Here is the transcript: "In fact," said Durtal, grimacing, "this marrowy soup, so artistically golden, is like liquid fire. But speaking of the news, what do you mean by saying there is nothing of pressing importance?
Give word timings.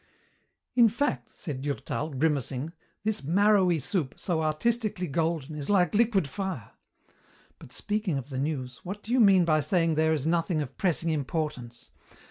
"In 0.73 0.89
fact," 0.89 1.29
said 1.37 1.61
Durtal, 1.61 2.15
grimacing, 2.15 2.73
"this 3.03 3.23
marrowy 3.23 3.77
soup, 3.77 4.15
so 4.17 4.41
artistically 4.41 5.05
golden, 5.05 5.55
is 5.55 5.69
like 5.69 5.93
liquid 5.93 6.27
fire. 6.27 6.71
But 7.59 7.71
speaking 7.71 8.17
of 8.17 8.29
the 8.31 8.39
news, 8.39 8.79
what 8.83 9.03
do 9.03 9.11
you 9.11 9.19
mean 9.19 9.45
by 9.45 9.59
saying 9.61 9.93
there 9.93 10.11
is 10.11 10.25
nothing 10.25 10.59
of 10.59 10.75
pressing 10.75 11.11
importance? 11.11 11.91